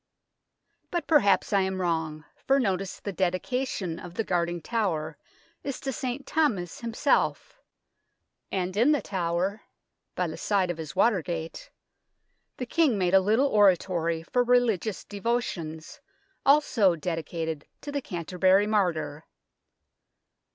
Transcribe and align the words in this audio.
But 0.89 1.05
perhaps 1.05 1.53
I 1.53 1.61
am 1.61 1.79
wrong, 1.79 2.25
for 2.47 2.59
notice 2.59 2.99
the 2.99 3.13
dedication 3.13 3.99
of 3.99 4.15
the 4.15 4.23
guarding 4.23 4.59
tower 4.59 5.15
is 5.63 5.79
to 5.81 5.93
St. 5.93 6.25
Thomas 6.25 6.79
himself; 6.79 7.61
and 8.51 8.75
in 8.75 8.93
the 8.93 9.01
tower, 9.03 9.61
by 10.15 10.25
the 10.25 10.37
side 10.37 10.71
of 10.71 10.79
his 10.79 10.95
water 10.95 11.21
gate, 11.21 11.69
the 12.57 12.65
King 12.65 12.97
made 12.97 13.13
a 13.13 13.19
little 13.19 13.49
oratory 13.49 14.23
for 14.23 14.43
religious 14.43 15.03
devotions, 15.05 16.01
also 16.47 16.95
dedicated 16.95 17.67
to 17.81 17.91
the 17.91 18.01
Canterbury 18.01 18.65
martyr. 18.65 19.25